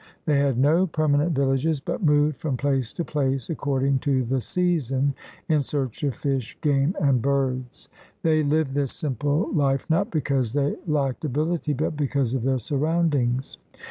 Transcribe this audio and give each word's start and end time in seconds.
They 0.25 0.39
had 0.39 0.57
no 0.57 0.87
per 0.87 1.07
manent 1.07 1.33
villages, 1.35 1.79
but 1.79 2.01
moved 2.03 2.37
from 2.37 2.57
place 2.57 2.91
to 2.93 3.05
place 3.05 3.51
according 3.51 3.99
to 3.99 4.23
the 4.23 4.41
season 4.41 5.13
in 5.47 5.61
search 5.61 6.03
of 6.03 6.15
fish, 6.15 6.57
game, 6.61 6.95
and 6.99 7.21
birds. 7.21 7.87
They 8.23 8.41
lived 8.41 8.73
this 8.73 8.93
simple 8.93 9.53
life 9.53 9.87
not 9.91 10.09
because 10.09 10.53
they 10.53 10.75
lacked 10.87 11.23
ability 11.23 11.73
but 11.73 11.95
because 11.95 12.33
of 12.33 12.41
their 12.41 12.57
surroundings. 12.57 13.59